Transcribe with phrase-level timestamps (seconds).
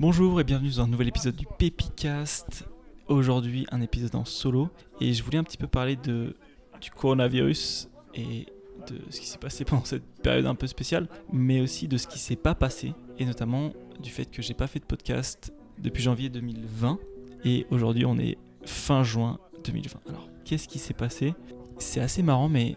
[0.00, 2.68] Bonjour et bienvenue dans un nouvel épisode du Pépicast.
[3.08, 6.36] Aujourd'hui, un épisode en solo et je voulais un petit peu parler de,
[6.80, 8.46] du coronavirus et
[8.86, 12.06] de ce qui s'est passé pendant cette période un peu spéciale, mais aussi de ce
[12.06, 15.52] qui s'est pas passé et notamment du fait que j'ai pas fait de podcast
[15.82, 17.00] depuis janvier 2020
[17.44, 19.98] et aujourd'hui on est fin juin 2020.
[20.08, 21.34] Alors, qu'est-ce qui s'est passé?
[21.78, 22.76] C'est assez marrant, mais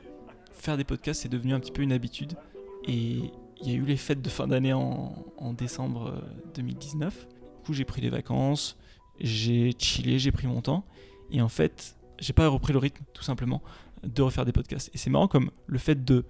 [0.54, 2.34] faire des podcasts c'est devenu un petit peu une habitude
[2.88, 3.32] et
[3.62, 6.24] il y a eu les fêtes de fin d'année en, décembre
[6.56, 7.14] 2019.
[7.14, 8.78] Euh, du coup, j'ai pris des vacances,
[9.20, 10.86] j'ai chillé, j'ai pris mon temps.
[11.30, 13.62] Et en fait, j'ai pas repris le rythme, tout simplement,
[14.04, 14.90] de refaire des podcasts.
[14.94, 16.26] Et c'est marrant comme le fait de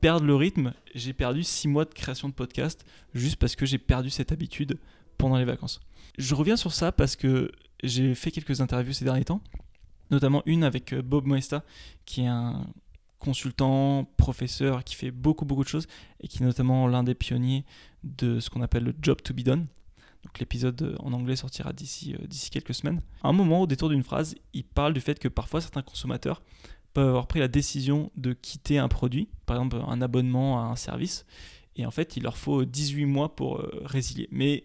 [0.00, 3.78] perdre le rythme, j'ai perdu six mois de création de podcast juste parce que j'ai
[3.78, 4.78] perdu cette habitude
[5.16, 5.80] pendant les vacances.
[6.18, 7.50] Je reviens sur ça parce que
[7.82, 9.40] j'ai fait quelques interviews ces derniers temps,
[10.10, 11.64] notamment une avec euh, Bob Moesta,
[12.04, 12.66] qui est un
[13.24, 15.86] consultant, professeur, qui fait beaucoup beaucoup de choses
[16.20, 17.64] et qui est notamment l'un des pionniers
[18.02, 19.66] de ce qu'on appelle le job to be done.
[20.40, 23.00] L'épisode en anglais sortira d'ici euh, d'ici quelques semaines.
[23.22, 26.42] À un moment, au détour d'une phrase, il parle du fait que parfois certains consommateurs
[26.92, 30.76] peuvent avoir pris la décision de quitter un produit, par exemple un abonnement à un
[30.76, 31.26] service,
[31.76, 34.28] et en fait il leur faut 18 mois pour euh, résilier.
[34.30, 34.64] Mais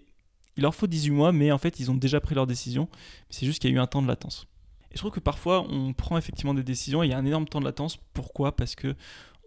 [0.58, 2.88] il leur faut 18 mois, mais en fait ils ont déjà pris leur décision,
[3.30, 4.48] c'est juste qu'il y a eu un temps de latence.
[4.92, 7.26] Et je trouve que parfois, on prend effectivement des décisions et il y a un
[7.26, 7.98] énorme temps de latence.
[8.14, 8.56] Pourquoi?
[8.56, 8.96] Parce que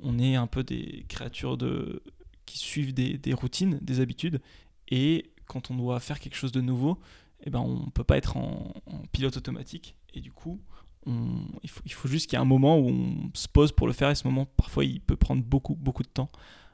[0.01, 2.03] on est un peu des créatures de...
[2.47, 4.41] qui suivent des, routines, des habitudes.
[4.89, 6.99] Et quand on doit faire quelque chose de nouveau,
[7.45, 8.73] eh ben, on ne peut pas être en,
[9.13, 9.97] pilote automatique.
[10.15, 10.61] Et du coup,
[11.07, 14.11] il, faut, juste qu'il y ait un moment où on se pose pour le faire.
[14.11, 16.31] Et ce moment, parfois, il peut prendre beaucoup, beaucoup de temps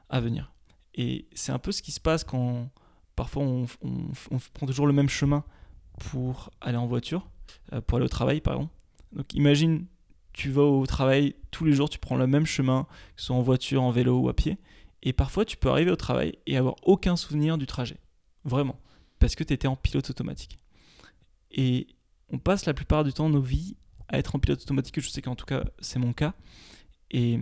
[0.09, 0.51] à venir.
[0.95, 2.69] Et c'est un peu ce qui se passe quand
[3.15, 3.65] parfois on,
[4.53, 5.43] prend toujours le même chemin
[5.97, 7.27] pour aller en voiture
[7.87, 8.73] pour aller au travail, par exemple.
[9.13, 9.85] Donc imagine,
[10.33, 13.35] tu vas au travail tous les jours, tu prends le même chemin, que ce soit
[13.35, 14.57] en voiture, en vélo ou à pied,
[15.01, 17.97] et parfois tu peux arriver au travail et avoir aucun souvenir du trajet.
[18.45, 18.79] Vraiment.
[19.19, 20.59] Parce que tu étais en pilote automatique.
[21.51, 21.87] Et
[22.29, 23.75] on passe la plupart du temps nos vies
[24.07, 26.33] à être en pilote automatique, je sais qu'en tout cas c'est mon cas.
[27.11, 27.39] Et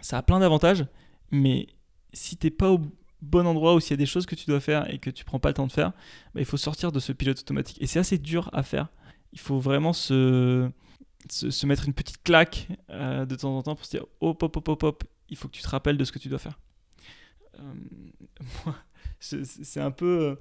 [0.00, 0.86] ça a plein d'avantages,
[1.30, 1.68] mais
[2.12, 2.80] si t'es pas au
[3.22, 5.24] bon endroit où s'il y a des choses que tu dois faire et que tu
[5.24, 5.92] prends pas le temps de faire,
[6.34, 7.80] bah, il faut sortir de ce pilote automatique.
[7.80, 8.88] Et c'est assez dur à faire.
[9.32, 10.70] Il faut vraiment se,
[11.30, 14.56] se, mettre une petite claque euh, de temps en temps pour se dire hop, hop,
[14.56, 16.58] hop, hop, hop, il faut que tu te rappelles de ce que tu dois faire.
[17.58, 18.70] Euh,
[19.20, 20.34] c'est un peu euh,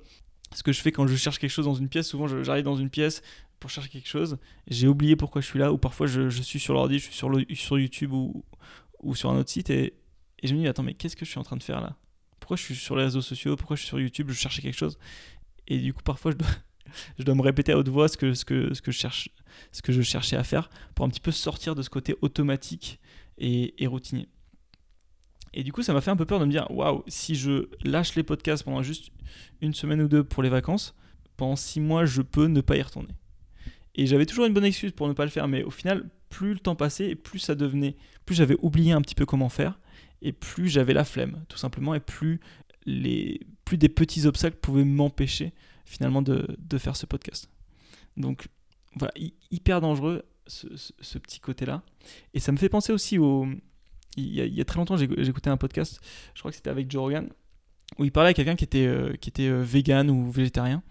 [0.54, 2.08] ce que je fais quand je cherche quelque chose dans une pièce.
[2.08, 3.22] Souvent, j'arrive dans une pièce
[3.60, 4.38] pour chercher quelque chose,
[4.68, 7.14] j'ai oublié pourquoi je suis là, ou parfois je, suis sur l'ordi, je suis
[7.56, 8.44] sur, YouTube ou,
[9.02, 9.96] ou sur un autre site, et
[10.44, 11.96] je me dis, attends, mais qu'est-ce que je suis en train de faire là?
[12.46, 14.78] Pourquoi je suis sur les réseaux sociaux, pourquoi je suis sur YouTube, je cherchais quelque
[14.78, 15.00] chose.
[15.68, 16.32] Et du coup, parfois,
[17.18, 19.30] je dois, me répéter à haute voix ce que, je cherche,
[19.72, 23.00] ce que je cherchais à faire pour un petit peu sortir de ce côté automatique
[23.40, 24.30] et, et routinier.
[25.56, 27.68] Et du coup, ça m'a fait un peu peur de me dire waouh, si je
[27.84, 29.10] lâche les podcasts pendant juste
[29.62, 30.94] une semaine ou deux pour les vacances,
[31.38, 33.16] pendant six mois, je peux ne pas y retourner.
[33.96, 36.54] Et j'avais toujours une bonne excuse pour ne pas le faire, mais au final, plus
[36.54, 37.96] le temps passait plus ça devenait,
[38.28, 39.80] plus j'avais oublié un petit peu comment faire,
[40.22, 42.40] et plus j'avais la flemme, tout simplement, et plus,
[42.86, 45.54] les, plus des petits obstacles pouvaient m'empêcher
[45.86, 47.50] finalement de, de, faire ce podcast.
[48.18, 48.48] Donc
[48.96, 49.12] voilà,
[49.52, 50.68] hyper dangereux ce,
[51.00, 51.84] ce, petit côté-là.
[52.34, 53.48] Et ça me fait penser aussi au...
[54.18, 56.00] Il y a, très longtemps, écouté un podcast,
[56.34, 57.30] je crois que c'était avec Joe Rogan,
[58.00, 60.82] où il parlait à quelqu'un qui était, euh, était euh, vegan ou végétarien,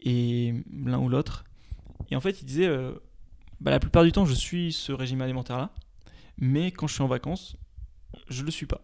[0.00, 1.44] et l'un ou l'autre.
[2.10, 2.94] Et en fait, il disait, euh,
[3.60, 5.70] bah, la plupart du temps, je suis ce régime alimentaire-là,
[6.38, 7.56] mais quand je suis en vacances,
[8.28, 8.82] je le suis pas.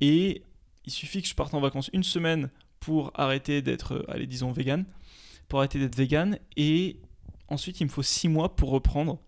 [0.00, 0.42] Et
[0.84, 4.52] il suffit que je parte en vacances une semaine pour arrêter d'être, euh, allez, disons,
[4.52, 4.84] vegan,
[5.48, 6.98] pour arrêter d'être vegan, et
[7.48, 9.20] ensuite il me faut six mois pour reprendre,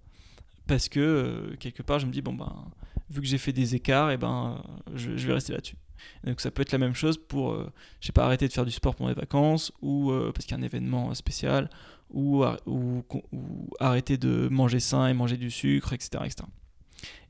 [0.67, 2.71] parce que euh, quelque part je me dis, bon ben,
[3.11, 4.63] vu que j'ai fait des écarts, et eh ben,
[4.95, 5.77] je, vais rester là-dessus.
[6.25, 7.71] Donc ça peut être la même chose pour, euh,
[8.01, 10.61] je sais pas, arrêter de faire du sport pendant les vacances, ou parce qu'il y
[10.61, 11.69] a un événement spécial,
[12.11, 16.25] ou, ou, ou, arrêter de manger sain et manger du sucre, etc.
[16.25, 16.45] etc.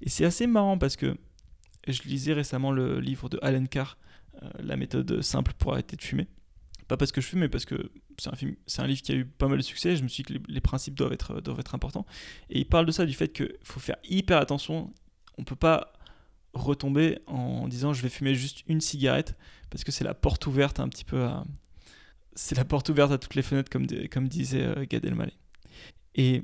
[0.01, 1.17] Et c'est assez marrant parce que
[1.87, 3.99] je lisais récemment le livre de Alan Carr,
[4.43, 6.29] euh, La méthode simple pour arrêter de fumer.
[6.89, 8.31] Pas parce que je fume, mais parce que c'est
[8.81, 9.97] un, livre qui a eu pas mal de succès.
[9.97, 12.07] Je me suis dit que les, principes doivent être, importants.
[12.51, 14.93] Et il parle de ça, du fait qu'il faut faire hyper attention.
[15.39, 15.93] On peut pas
[16.55, 19.37] retomber en disant je vais fumer juste une cigarette
[19.71, 21.45] parce que c'est la porte ouverte un petit peu à
[22.35, 25.33] c'est la porte ouverte à toutes les fenêtres comme, comme disait euh, Gad Elmaleh
[26.15, 26.43] et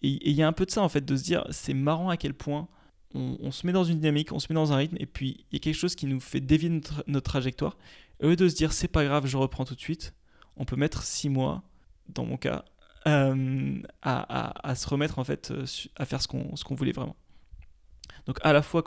[0.00, 2.16] il y a un peu de ça en fait de se dire c'est marrant à
[2.16, 2.68] quel point
[3.14, 5.54] on, se met dans une dynamique, on se met dans un rythme, et puis il
[5.54, 6.68] y a quelque chose qui nous fait dévier
[7.06, 7.76] notre, trajectoire.
[8.22, 10.14] au lieu de se dire c'est pas grave, je reprends tout de suite,
[10.56, 11.62] on peut mettre six mois,
[12.08, 12.64] dans mon cas,
[13.06, 15.64] euh, à, se remettre en fait euh,
[15.96, 17.16] à faire ce qu'on voulait vraiment.
[18.26, 18.82] Donc à la fois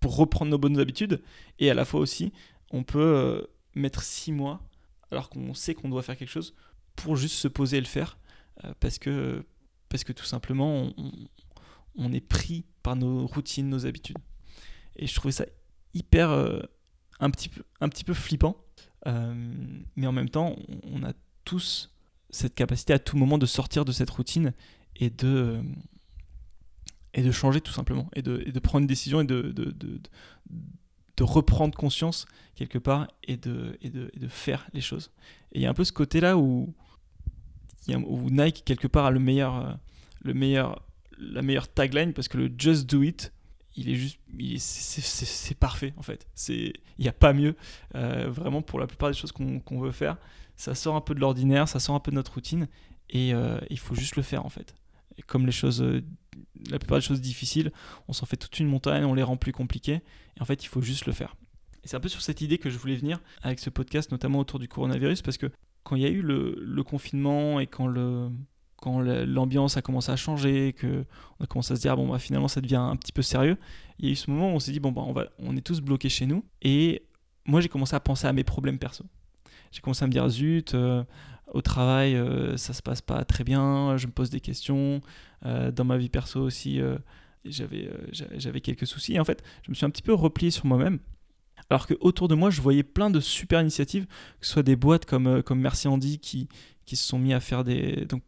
[0.00, 1.22] pour reprendre nos bonnes habitudes,
[1.58, 2.32] et à la fois aussi,
[2.70, 3.42] on peut euh,
[3.74, 4.60] mettre six mois
[5.10, 6.54] alors qu'on sait qu'on doit faire quelque chose,
[6.96, 8.18] pour juste se poser et le faire,
[8.80, 9.44] parce, que,
[9.90, 11.28] parce que tout simplement, on,
[12.12, 14.18] est pris par nos routines, nos habitudes.
[14.96, 15.46] Et je trouvais ça
[15.94, 16.60] hyper, euh,
[17.20, 18.56] un, petit peu, un petit peu flippant,
[19.06, 19.34] euh,
[19.96, 21.12] mais en même temps, on a
[21.44, 21.92] tous
[22.30, 24.52] cette capacité à tout moment de sortir de cette routine
[24.96, 25.62] et de,
[27.14, 30.00] et de changer tout simplement, et de, de prendre une décision et de, de, de,
[31.16, 35.10] de, reprendre conscience quelque part et de, et de, et faire les choses.
[35.52, 36.74] Et il y a un peu ce côté-là où,
[37.88, 39.78] où Nike quelque part a le meilleur,
[40.22, 40.82] le meilleur,
[41.22, 43.32] la meilleure tagline parce que le Just Do It,
[43.76, 44.18] il est juste,
[44.58, 46.26] c'est parfait en fait.
[46.48, 47.56] Il n'y a pas mieux,
[47.94, 50.18] euh, vraiment pour la plupart des choses qu'on veut faire.
[50.56, 52.68] Ça sort un peu de l'ordinaire, ça sort un peu de notre routine
[53.08, 54.74] et euh, il faut juste le faire en fait.
[55.16, 56.02] Et comme les choses, euh,
[56.70, 57.72] la plupart des choses difficiles,
[58.08, 60.02] on s'en fait toute une montagne, on les rend plus compliquées
[60.36, 61.36] et en fait il faut juste le faire.
[61.84, 64.38] Et c'est un peu sur cette idée que je voulais venir avec ce podcast, notamment
[64.38, 65.50] autour du coronavirus, parce que
[65.82, 68.30] quand il y a eu le, le confinement et quand le,
[68.82, 71.04] quand l'ambiance a commencé à changer, que
[71.38, 73.56] on a commencé à se dire bon bah finalement ça devient un petit peu sérieux,
[73.98, 75.56] il y a eu ce moment où on s'est dit bon bah on va on
[75.56, 77.06] est tous bloqués chez nous et
[77.46, 79.04] moi j'ai commencé à penser à mes problèmes perso.
[79.70, 81.04] J'ai commencé à me dire zut euh,
[81.52, 85.00] au travail euh, ça se passe pas très bien, je me pose des questions,
[85.46, 86.80] euh, dans ma vie perso aussi
[87.44, 90.98] j'avais j'avais quelques soucis en fait je me suis un petit peu replié sur moi-même.
[91.70, 94.06] Alors que autour de moi, je voyais plein de super initiatives,
[94.40, 96.48] que ce soit des boîtes comme, comme Merci Andy qui,
[96.84, 98.04] qui se sont mis à faire des.
[98.06, 98.22] Donc,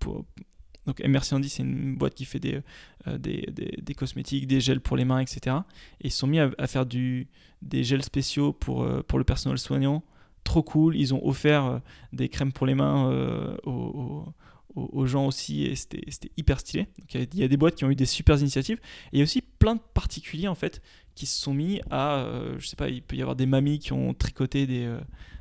[0.86, 2.60] donc Merci Andy, c'est une boîte qui fait des,
[3.06, 5.56] euh, des, des, cosmétiques, des gels pour les mains, etc.
[6.00, 7.28] Et ils se sont mis à, faire du,
[7.62, 10.02] des gels spéciaux pour, euh, pour le personnel soignant.
[10.42, 10.96] Trop cool.
[10.96, 11.78] Ils ont offert euh,
[12.12, 14.26] des crèmes pour les mains aux,
[14.74, 16.02] aux, gens aussi et c'était
[16.36, 16.88] hyper stylé.
[17.14, 18.78] Il, y a, des boîtes qui ont eu des super initiatives.
[19.12, 20.82] Et il y a aussi plein de particuliers en fait
[21.14, 22.26] qui se sont mis à.
[22.58, 24.92] je sais pas, il peut y avoir des mamies qui ont tricoté des,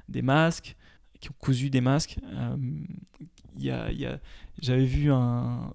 [0.08, 0.76] des masques
[1.24, 2.18] qui ont cousu des masques.
[2.34, 2.58] Euh,
[3.58, 4.20] y a, y a,
[4.62, 5.74] j'avais vu un,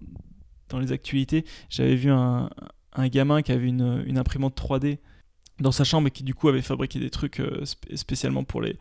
[0.69, 2.51] dans les actualités, j'avais vu un,
[2.93, 4.99] un, gamin qui avait une, une, imprimante 3D
[5.59, 7.65] dans sa chambre et qui du coup avait fabriqué des trucs euh,
[7.95, 8.79] spécialement pour les,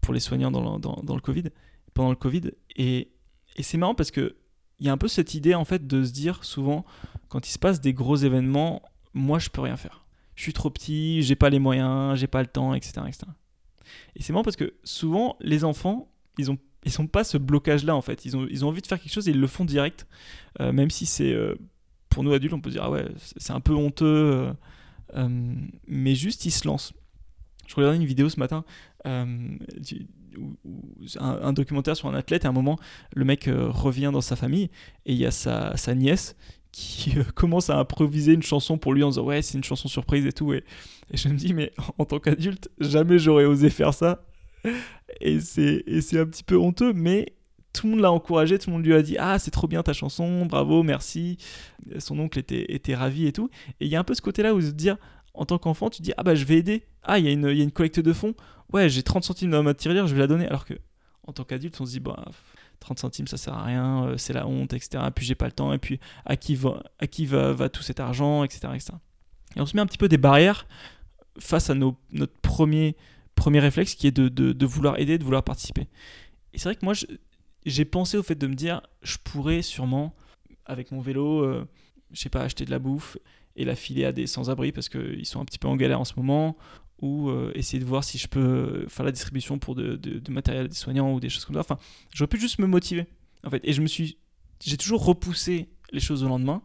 [0.00, 1.44] pour les soignants dans le, dans, le Covid,
[1.92, 2.52] pendant le Covid.
[2.76, 3.10] Et,
[3.56, 4.36] et c'est marrant parce que
[4.80, 6.86] il y a un peu cette idée en fait de se dire souvent
[7.28, 8.80] quand il se passe des gros événements,
[9.12, 10.06] moi je peux rien faire.
[10.36, 13.02] Je suis trop petit, j'ai pas les moyens, j'ai pas le temps, etc.
[14.16, 17.94] Et c'est marrant parce que souvent, les enfants, ils ont ils sont pas ce blocage-là
[17.94, 18.24] en fait.
[18.24, 20.06] Ils ont, ils ont envie de faire quelque chose et ils le font direct.
[20.60, 21.32] Euh, même si c'est.
[21.32, 21.54] Euh,
[22.08, 23.06] pour nous adultes, on peut dire, ah ouais,
[23.36, 24.50] c'est un peu honteux.
[25.14, 25.54] Euh,
[25.86, 26.94] mais juste, ils se lancent.
[27.66, 28.64] Je regardais une vidéo ce matin,
[29.04, 29.26] un,
[31.20, 32.78] un, documentaire sur un athlète, et à un moment,
[33.14, 34.70] le mec revient dans sa famille
[35.04, 36.34] et il y a sa, sa nièce
[36.72, 40.26] qui commence à improviser une chanson pour lui en disant ouais c'est une chanson surprise
[40.26, 40.52] et tout.
[40.52, 40.64] Et,
[41.12, 44.24] je me dis mais en tant qu'adulte jamais j'aurais osé faire ça.
[45.20, 47.34] Et c'est un petit peu honteux mais
[47.72, 49.82] tout le monde l'a encouragé tout le monde lui a dit ah c'est trop bien
[49.82, 51.38] ta chanson bravo merci.
[51.98, 53.48] Son oncle était, était ravi et tout.
[53.80, 54.96] Et il y a un peu ce côté là où se dire
[55.34, 56.84] en tant qu'enfant tu dis ah bah je vais aider.
[57.02, 58.34] Ah il y, a une, y a une collecte de fonds.
[58.72, 60.46] Ouais j'ai 30 centimes dans ma tirelire je vais la donner.
[60.46, 60.74] Alors que
[61.26, 62.26] en tant qu'adulte on se dit bah
[62.80, 65.04] 30 centimes ça sert à rien, euh, c'est la honte, etc.
[65.06, 67.28] Et puis j'ai pas le temps, et puis à qui va, à qui
[67.72, 68.68] tout cet argent, etc.,
[69.56, 70.66] Et on se met un petit peu des barrières
[71.38, 71.96] face à notre
[72.42, 72.96] premier,
[73.34, 75.88] premier réflexe qui est de, de, vouloir aider, de vouloir participer.
[76.52, 76.94] Et c'est vrai que moi
[77.66, 80.14] j'ai pensé au fait de me dire je pourrais sûrement
[80.66, 81.66] avec mon vélo, euh,
[82.12, 83.16] je sais pas, acheter de la bouffe
[83.56, 86.04] et la filer à des sans-abri parce qu'ils sont un petit peu en galère en
[86.04, 86.56] ce moment,
[87.00, 90.68] ou euh, essayer de voir si je peux faire la distribution pour de, de, matériel
[90.68, 91.60] des soignants ou des choses comme ça.
[91.60, 91.78] Enfin,
[92.12, 93.06] j'aurais pu juste me motiver,
[93.44, 93.60] en fait.
[93.64, 94.18] Et je me suis,
[94.60, 96.62] j'ai toujours repoussé les choses au lendemain.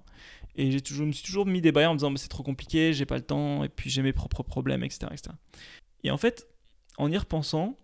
[0.56, 2.28] Et j'ai toujours, je me suis toujours mis des barrières en me disant mais c'est
[2.28, 5.36] trop compliqué, j'ai pas le temps, et puis j'ai mes propres problèmes, etc., etc.
[6.04, 6.48] Et en fait,
[6.98, 7.76] en y repensant,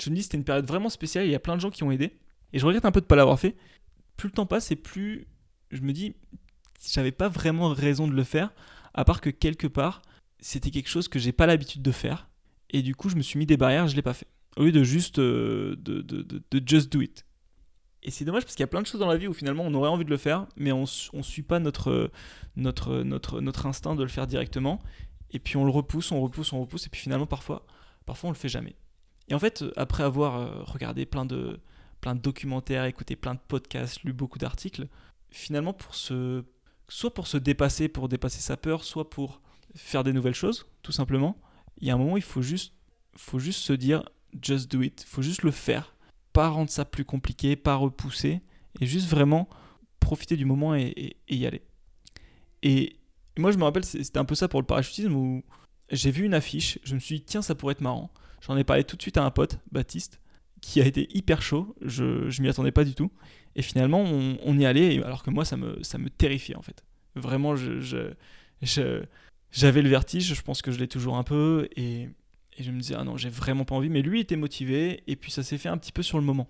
[0.00, 1.84] je me dis c'était une période vraiment spéciale, il y a plein de gens qui
[1.84, 2.18] ont aidé,
[2.52, 3.54] et je regrette un peu de pas l'avoir fait.
[4.16, 5.28] Plus le temps passe et plus
[5.70, 6.14] je me dis
[6.92, 8.52] j'avais pas vraiment raison de le faire,
[8.94, 10.02] à part que quelque part,
[10.46, 12.28] c'était quelque chose que j'ai pas l'habitude de faire.
[12.70, 14.28] Et du coup, je me suis mis des barrières, je l'ai pas fait.
[14.56, 17.26] Au lieu de juste euh, de, de, de, just do it.
[18.04, 19.64] Et c'est dommage parce qu'il y a plein de choses dans la vie où finalement
[19.64, 22.12] on aurait envie de le faire, mais on ne suit pas notre,
[22.54, 24.80] notre, notre, notre instinct de le faire directement.
[25.32, 27.66] Et puis on le repousse, on repousse, on repousse, et puis finalement parfois,
[28.04, 28.76] parfois on le fait jamais.
[29.28, 31.58] Et en fait, après avoir euh, regardé plein de,
[32.00, 34.86] plein de documentaires, écouté plein de podcasts, lu beaucoup d'articles,
[35.32, 36.44] finalement pour se,
[36.88, 39.40] soit pour se dépasser, pour dépasser sa peur, soit pour
[39.76, 41.36] faire des nouvelles choses, tout simplement.
[41.78, 42.74] Il y a un moment, il faut juste,
[43.14, 44.02] faut juste se dire
[44.42, 45.04] just do it.
[45.06, 45.94] Faut juste le faire.
[46.32, 48.40] Pas rendre ça plus compliqué, pas repousser.
[48.80, 49.48] Et juste vraiment
[50.00, 51.62] profiter du moment et, y aller.
[52.62, 52.96] Et
[53.38, 55.44] moi, je me rappelle, c'était un peu ça pour le parachutisme où
[55.90, 56.78] j'ai vu une affiche.
[56.84, 58.10] Je me suis dit, tiens, ça pourrait être marrant.
[58.40, 60.20] J'en ai parlé tout de suite à un pote, Baptiste,
[60.60, 61.74] qui a été hyper chaud.
[61.80, 63.10] Je, je m'y attendais pas du tout.
[63.56, 66.84] Et finalement, on, y allait, alors que moi, ça me, ça me terrifiait en fait.
[67.14, 69.02] Vraiment, je, je,
[69.56, 72.08] j'avais le vertige, je pense que je l'ai toujours un peu, et,
[72.58, 73.88] je me disais, ah non, j'ai vraiment pas envie.
[73.88, 76.48] Mais lui était motivé, et puis ça s'est fait un petit peu sur le moment.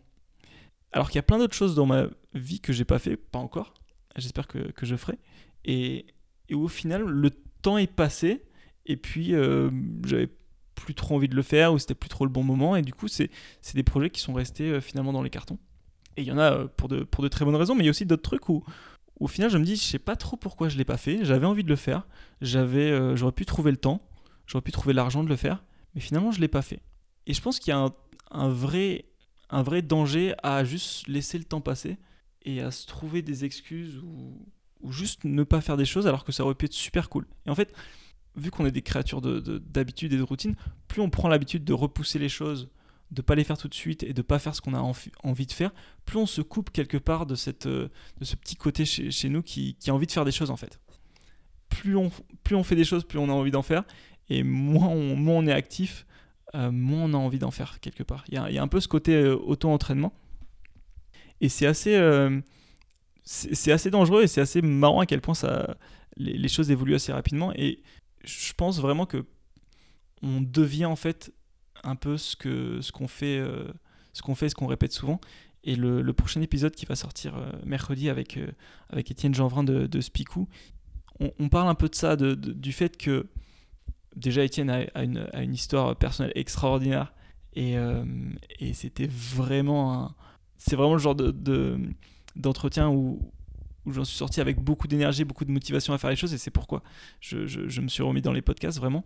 [0.92, 3.38] Alors qu'il y a plein d'autres choses dans ma vie que j'ai pas fait, pas
[3.38, 3.75] encore.
[4.16, 5.18] J'espère que, que, je ferai.
[5.64, 6.06] Et,
[6.48, 7.30] et, au final, le
[7.62, 8.42] temps est passé,
[8.86, 9.70] et puis euh,
[10.04, 10.28] j'avais
[10.75, 12.92] plus trop envie de le faire, ou c'était plus trop le bon moment, et du
[12.92, 13.30] coup, c'est
[13.75, 15.58] des projets qui sont restés euh, finalement dans les cartons.
[16.16, 17.86] Et il y en a euh, pour de, pour de très bonnes raisons, mais il
[17.86, 18.64] y a aussi d'autres trucs où,
[19.18, 21.25] au final, je me dis, je sais pas trop pourquoi je l'ai pas fait.
[21.25, 22.06] J'avais envie de le faire,
[22.40, 24.02] j'avais, euh, j'aurais pu trouver le temps,
[24.46, 26.80] j'aurais pu trouver l'argent de le faire, mais finalement, je l'ai pas fait.
[27.26, 27.88] Et je pense qu'il y a
[28.30, 29.06] un, vrai,
[29.50, 31.96] un vrai danger à juste laisser le temps passer
[32.42, 34.46] et à se trouver des excuses ou,
[34.80, 37.26] ou juste ne pas faire des choses alors que ça aurait pu être super cool.
[37.46, 37.75] Et en fait,
[38.37, 40.54] vu qu'on est des créatures d'habitude de, et de routine,
[40.88, 42.68] plus on prend l'habitude de repousser les choses
[43.10, 45.46] de pas les faire tout de suite et de pas faire ce qu'on a envie
[45.46, 45.72] de faire,
[46.04, 49.42] plus on se coupe quelque part de, cette, euh, de ce petit côté chez, nous
[49.42, 50.80] qui, a envie de faire des choses en fait.
[51.68, 52.10] Plus on,
[52.42, 53.84] plus on fait des choses, plus on a envie d'en faire,
[54.28, 56.06] et moins on, moins on est actif,
[56.54, 58.25] euh, moins on a envie d'en faire quelque part.
[58.28, 60.12] Il y a, un peu ce côté euh, auto-entraînement,
[61.40, 61.94] et c'est assez,
[63.70, 65.76] assez dangereux et c'est assez marrant à quel point ça,
[66.16, 67.82] les, les choses évoluent assez rapidement, et
[68.25, 69.25] je pense vraiment que
[70.22, 71.32] on devient en fait
[71.85, 72.37] un peu ce
[72.92, 73.68] qu'on fait, euh,
[74.12, 75.21] ce qu'on fait, ce qu'on répète souvent.
[75.64, 78.47] Et le, prochain épisode qui va sortir euh, mercredi avec, euh,
[78.90, 80.49] avec Étienne Jeanvrin de, de Spicou,
[81.38, 83.26] on, parle un peu de ça, de, du fait que
[84.14, 87.14] déjà Étienne a, une, a, une, histoire personnelle extraordinaire
[87.54, 87.76] et,
[88.59, 90.14] et c'était vraiment
[90.59, 91.78] c'est vraiment le genre de,
[92.35, 93.21] d'entretien où,
[93.85, 96.38] où j'en suis sorti avec beaucoup d'énergie, beaucoup de motivation à faire les choses et
[96.38, 96.83] c'est pourquoi
[97.21, 99.04] je, je, me suis remis dans les podcasts vraiment.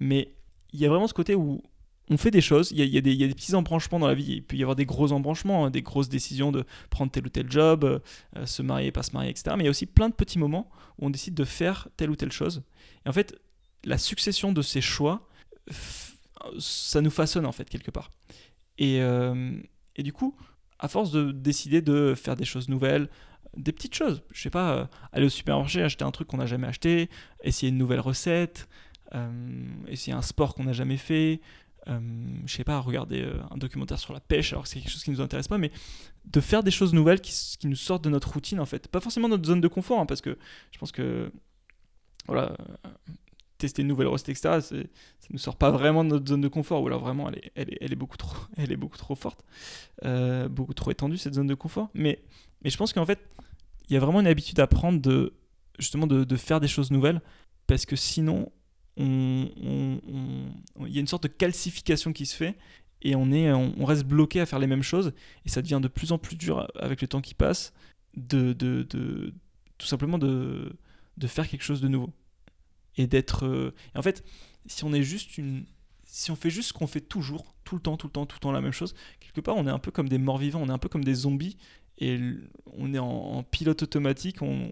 [0.00, 0.34] Mais
[0.72, 1.62] il y a vraiment ce côté où
[2.10, 4.56] on fait des choses, il y, a, des, petits embranchements dans la vie, il peut
[4.56, 7.84] y avoir des gros embranchements, hein, des grosses décisions de prendre tel ou tel job,
[7.84, 9.54] euh, se marier, pas se marier, etc.
[9.56, 10.68] Mais il y a aussi plein de petits moments
[10.98, 12.62] où on décide de faire telle ou telle chose.
[13.06, 13.38] Et en fait,
[13.84, 15.28] la succession de ces choix,
[16.58, 18.10] ça nous façonne en fait quelque part.
[18.78, 19.56] Et, euh,
[19.96, 20.36] et du coup,
[20.78, 23.08] à force de décider de faire des choses nouvelles,
[23.56, 26.46] des petites choses, je sais pas, euh, aller au supermarché, acheter un truc qu'on n'a
[26.46, 27.10] jamais acheté,
[27.44, 28.68] essayer une nouvelle recette,
[29.88, 31.42] essayer un sport qu'on n'a jamais fait,
[31.88, 32.00] euh,
[32.46, 35.02] je sais pas, regarder euh, un documentaire sur la pêche, alors que c'est quelque chose
[35.02, 35.72] qui nous intéresse pas, mais
[36.24, 37.34] de faire des choses nouvelles qui,
[37.64, 38.88] nous sortent de notre routine en fait.
[38.88, 40.38] Pas forcément notre zone de confort, hein, parce que
[40.70, 41.32] je pense que
[42.26, 42.90] voilà, euh,
[43.58, 46.82] tester une nouvelle recette, etc., ça nous sort pas vraiment de notre zone de confort,
[46.82, 49.44] ou alors vraiment elle est, beaucoup, trop, elle est beaucoup trop forte,
[50.50, 51.90] beaucoup trop étendue cette zone de confort.
[51.94, 52.22] Mais,
[52.64, 53.18] je pense qu'en fait,
[53.88, 55.34] il y a vraiment une habitude à prendre de
[55.78, 57.20] justement de faire des choses nouvelles,
[57.66, 58.52] parce que sinon
[58.96, 60.00] il
[60.86, 62.56] y a une sorte de calcification qui se fait
[63.02, 65.12] et on, est, on, reste bloqué à faire les mêmes choses
[65.44, 67.72] et ça devient de plus en plus dur avec le temps qui passe
[68.16, 69.34] de, de, de
[69.78, 70.76] tout simplement de,
[71.16, 72.10] de, faire quelque chose de nouveau
[72.96, 74.24] et d'être euh, en fait
[74.66, 75.64] si on est juste une
[76.04, 78.36] si on fait juste ce qu'on fait toujours tout le temps tout le temps tout
[78.36, 80.60] le temps la même chose quelque part on est un peu comme des morts vivants
[80.62, 81.56] on est un peu comme des zombies
[81.98, 82.18] et
[82.66, 84.70] on est en, pilote automatique on,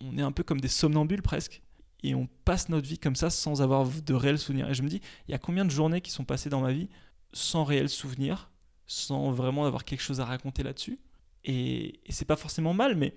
[0.00, 1.62] on est un peu comme des somnambules presque
[2.04, 4.68] et on passe notre vie comme ça sans avoir de réels souvenirs.
[4.68, 6.70] Et je me dis, il y a combien de journées qui sont passées dans ma
[6.70, 6.88] vie
[7.32, 8.50] sans réels souvenirs,
[8.86, 11.00] sans vraiment avoir quelque chose à raconter là-dessus?
[11.44, 13.14] Et, c'est pas forcément mal, mais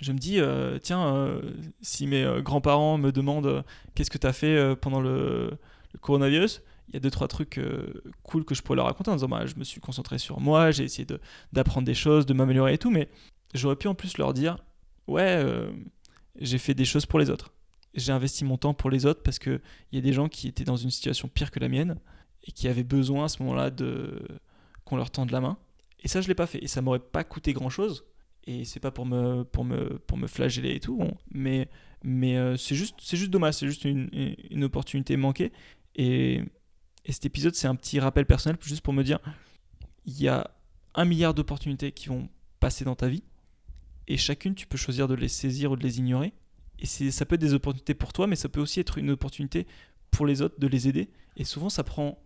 [0.00, 3.62] je me dis, euh, tiens, euh, si mes euh, grands-parents me demandent
[3.94, 5.58] qu'est-ce que tu as fait pendant le,
[6.00, 7.60] coronavirus, il y a deux, trois trucs
[8.22, 10.70] cool que je pourrais leur raconter en disant, bah, je me suis concentré sur moi,
[10.70, 11.06] j'ai essayé
[11.52, 13.10] d'apprendre des choses, de m'améliorer et tout, mais
[13.52, 14.56] j'aurais pu en plus leur dire,
[15.06, 15.44] ouais,
[16.40, 17.52] j'ai fait des choses pour les autres
[17.94, 19.60] j'ai investi mon temps pour les autres parce qu'il
[19.92, 21.98] y a des gens qui étaient dans une situation pire que la mienne
[22.44, 24.26] et qui avaient besoin à ce moment-là de
[24.84, 25.58] qu'on leur tende la main.
[26.00, 26.62] Et ça, je l'ai pas fait.
[26.62, 28.04] Et ça m'aurait pas coûté grand-chose.
[28.44, 31.68] Et c'est pas pour me, pour, me, pour me flageller et tout, mais,
[32.02, 34.08] mais euh, c'est juste, juste dommage, c'est juste une,
[34.50, 35.52] une, opportunité manquée.
[35.94, 36.42] Et,
[37.04, 39.20] et cet épisode, c'est un petit rappel personnel, juste pour me dire,
[40.06, 40.50] il y a
[40.94, 43.22] un milliard d'opportunités qui vont passer dans ta vie,
[44.08, 46.32] et chacune, tu peux choisir de les saisir ou de les ignorer
[46.82, 49.66] et ça peut être des opportunités pour toi, mais ça peut aussi être une opportunité
[50.10, 51.08] pour les autres de les aider.
[51.36, 52.18] Et souvent, ça prend,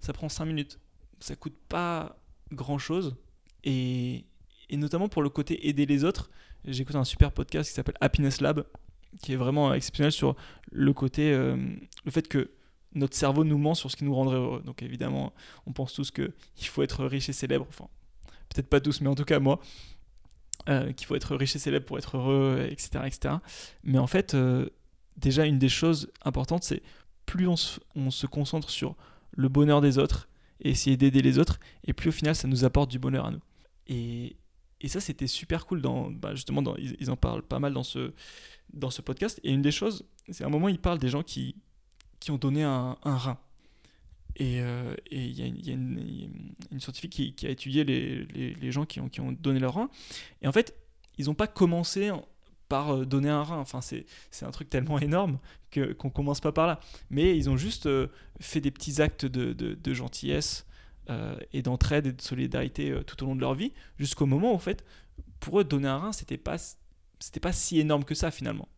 [0.00, 0.78] ça prend 5 minutes.
[1.18, 2.18] Ça coûte pas
[2.52, 3.16] grand chose.
[3.64, 4.26] Et,
[4.68, 6.30] et notamment pour le côté aider les autres,
[6.66, 8.66] j'écoute un super podcast qui s'appelle Happiness Lab,
[9.22, 10.36] qui est vraiment exceptionnel sur
[10.70, 11.56] le côté, euh,
[12.04, 12.50] le fait que
[12.94, 14.62] notre cerveau nous ment sur ce qui nous rendrait heureux.
[14.62, 15.32] Donc évidemment,
[15.66, 17.64] on pense tous qu'il faut être riche et célèbre.
[17.70, 17.88] Enfin,
[18.50, 19.58] peut-être pas tous, mais en tout cas moi.
[20.68, 23.04] Euh, qu'il faut être riche et célèbre pour être heureux, etc.
[23.04, 23.34] etc.
[23.82, 24.68] Mais en fait, euh,
[25.16, 26.82] déjà, une des choses importantes, c'est
[27.26, 28.94] plus on se, concentre sur
[29.32, 30.28] le bonheur des autres,
[30.60, 33.32] et essayer d'aider les autres, et plus au final ça nous apporte du bonheur à
[33.32, 33.40] nous.
[33.88, 34.36] Et,
[34.86, 35.80] ça, c'était super cool.
[35.80, 38.12] Bah, justement, ils, en parlent pas mal dans ce,
[38.72, 39.40] dans ce podcast.
[39.44, 41.56] Et une des choses, c'est à un moment, ils parlent des gens qui,
[42.18, 43.38] qui ont donné un rein.
[44.36, 44.60] Et
[45.10, 49.90] il y, a une, scientifique qui, a étudié les, gens qui ont, donné leur rein.
[50.40, 50.74] Et en fait,
[51.18, 52.10] ils n'ont pas commencé
[52.68, 53.58] par euh, donner un rein.
[53.58, 54.06] Enfin, c'est
[54.42, 55.38] un truc tellement énorme
[55.72, 56.80] qu'on qu'on commence pas par là.
[57.10, 58.08] Mais ils ont juste euh,
[58.40, 60.66] fait des petits actes de, gentillesse
[61.10, 64.52] euh, et d'entraide et de solidarité euh, tout au long de leur vie, jusqu'au moment
[64.52, 64.84] où, en fait,
[65.40, 66.56] pour eux, donner un rein, c'était pas,
[67.40, 68.68] pas si énorme que ça finalement.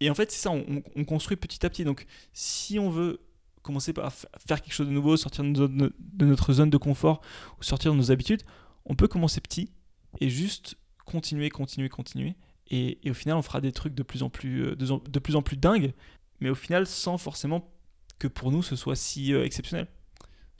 [0.00, 1.84] Et en fait, c'est ça, on, construit petit à petit.
[1.84, 3.20] Donc, si on veut
[3.62, 7.20] commencer par faire quelque chose de nouveau, sortir de, notre zone de confort
[7.58, 8.42] ou sortir de nos habitudes,
[8.84, 9.70] on peut commencer petit
[10.20, 12.34] et juste continuer, continuer, continuer.
[12.70, 15.42] Et, au final, on fera des trucs de plus en plus, euh, de, plus en
[15.42, 15.92] plus dingues,
[16.40, 17.70] mais au final, sans forcément
[18.18, 19.88] que pour nous, ce soit si euh, exceptionnel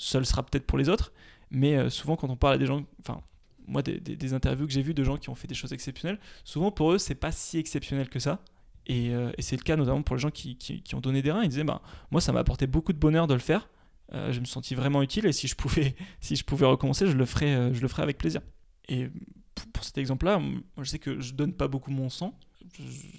[0.02, 1.12] ça le sera peut-être pour les autres,
[1.50, 3.22] mais euh, souvent quand on parle à des gens, enfin
[3.66, 6.18] moi des, des, interviews que j'ai vues de gens qui ont fait des choses exceptionnelles,
[6.44, 8.40] souvent pour eux c'est pas si exceptionnel que ça.
[8.86, 11.42] Et, euh, et c'est le cas notamment pour les gens qui, ont donné des reins.
[11.42, 13.68] Ils disaient bah, moi ça m'a apporté beaucoup de bonheur de le faire.
[14.12, 17.16] Euh, je me sentis vraiment utile et si je pouvais, si je pouvais recommencer, je
[17.16, 18.42] le ferais, euh, je le ferais avec plaisir.
[18.88, 19.08] Et
[19.72, 20.40] pour, cet exemple-là,
[20.78, 22.38] je sais que je donne pas beaucoup mon sang.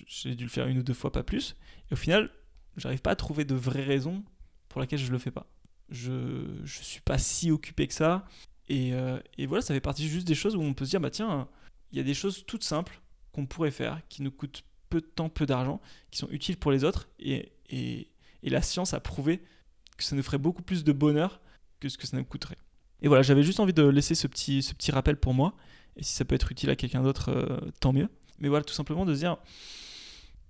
[0.07, 1.55] J'ai dû le faire une ou deux fois, pas plus.
[1.89, 2.29] Et au final,
[2.77, 4.23] j'arrive pas à trouver de vraies raisons
[4.69, 5.47] pour laquelle je le fais pas
[5.93, 6.11] je
[6.61, 8.25] ne suis pas si occupé que ça.
[8.67, 8.93] Et,
[9.45, 11.47] voilà, ça fait partie juste des choses où on peut se dire, bah tiens,
[11.91, 13.01] il y a des choses toutes simples
[13.31, 15.81] qu'on pourrait faire, qui nous coûtent peu de temps, peu d'argent,
[16.11, 17.09] qui sont utiles pour les autres.
[17.19, 18.09] Et, et,
[18.43, 19.41] la science a prouvé
[19.97, 21.39] que ça nous ferait beaucoup plus de bonheur
[21.79, 22.57] que ce que ça nous coûterait.
[23.01, 25.55] Et voilà, j'avais juste envie de laisser ce petit, ce petit rappel pour moi.
[25.95, 28.09] Et si ça peut être utile à quelqu'un d'autre, euh, tant mieux.
[28.39, 29.37] Mais voilà, tout simplement de dire,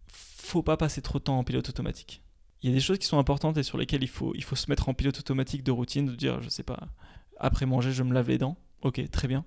[0.07, 2.23] faut pas passer trop de temps en pilote automatique
[2.63, 4.55] il y a des choses qui sont importantes et sur lesquelles il faut, il faut
[4.55, 6.87] se mettre en pilote automatique de routine, de dire, je sais pas,
[7.37, 8.57] après manger, je me lave les dents.
[8.81, 9.43] Ok, très bien.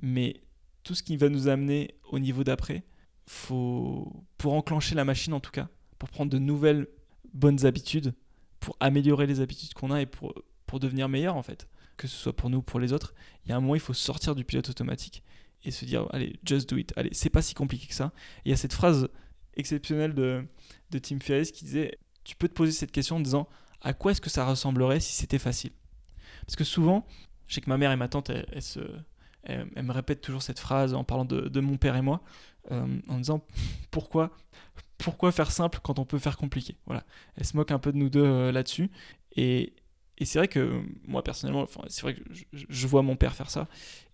[0.00, 0.42] Mais
[0.84, 2.84] tout ce qui va nous amener au niveau d'après,
[3.32, 5.68] faut, pour enclencher la machine en tout cas,
[5.98, 6.88] pour prendre de nouvelles
[7.32, 8.14] bonnes habitudes,
[8.60, 10.34] pour améliorer les habitudes qu'on a et pour,
[10.66, 13.14] pour devenir meilleur en fait, que ce soit pour nous ou pour les autres,
[13.44, 15.22] il y a un moment, il faut sortir du pilote automatique
[15.64, 16.92] et se dire, allez, just do it.
[16.96, 18.12] Allez, c'est pas si compliqué que ça.
[18.44, 19.08] il y a cette phrase
[19.54, 20.44] exceptionnelle de,
[20.90, 23.48] de Tim Ferriss qui disait tu peux te poser cette question en disant
[23.80, 25.72] à quoi est-ce que ça ressemblerait si c'était facile?
[26.46, 27.06] Parce que souvent,
[27.46, 28.80] je sais que ma mère et ma tante, elles, se,
[29.48, 32.22] me répètent toujours cette phrase en parlant de, mon père et moi,
[32.70, 33.44] euh, en disant
[33.90, 34.30] pourquoi,
[34.98, 36.76] pourquoi faire simple quand on peut faire compliqué?
[36.86, 37.04] Voilà.
[37.36, 38.90] Elles se moquent un peu de nous deux euh, là-dessus.
[39.36, 39.74] Et,
[40.24, 43.66] c'est vrai que moi, personnellement, c'est vrai que je, vois mon père faire ça.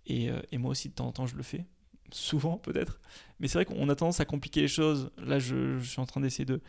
[0.06, 1.66] Et, euh, et moi aussi, de temps en temps, je le fais
[2.10, 3.00] souvent peut-être.
[3.40, 5.10] Mais c'est vrai qu'on a tendance à compliquer les choses.
[5.18, 6.60] Là, je, suis en train d'essayer de,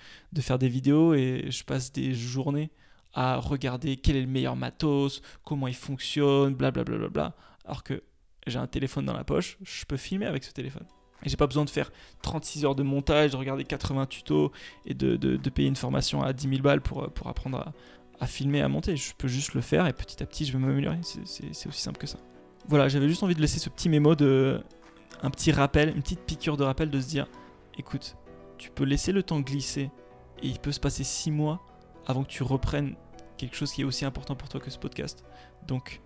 [0.41, 2.69] faire des vidéos et je passe des journées
[3.13, 6.97] à regarder quel est le meilleur matos, comment il fonctionne, blablabla.
[6.97, 8.03] Bla, bla, bla, Alors que
[8.49, 10.85] j'ai un téléphone dans la poche, je peux filmer avec ce téléphone.
[11.23, 14.51] Et j'ai pas besoin de faire 36 heures de montage, de regarder 80 tutos
[14.85, 17.73] et de, de, payer une formation à 10 000 balles pour, pour apprendre
[18.19, 18.95] à, filmer, à monter.
[18.95, 20.99] Je peux juste le faire et petit à petit, je vais m'améliorer.
[21.03, 22.19] C'est aussi simple que ça.
[22.67, 24.61] Voilà, j'avais juste envie de laisser ce petit mémo de
[25.21, 27.27] un petit rappel, une petite piqûre de rappel de se dire
[27.77, 28.15] écoute,
[28.57, 29.89] tu peux laisser le temps glisser
[30.41, 31.61] et il peut se passer six mois
[32.05, 32.95] avant que tu reprennes
[33.37, 35.23] quelque chose qui est aussi important pour toi que ce podcast.
[35.67, 36.01] Donc,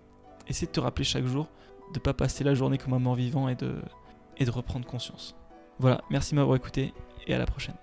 [0.48, 1.48] essaie de te rappeler chaque jour
[1.94, 3.76] de pas passer la journée comme un mort vivant et de,
[4.36, 5.36] et de reprendre conscience.
[5.78, 6.92] Voilà, merci de m'avoir écouté
[7.26, 7.76] et à la prochaine.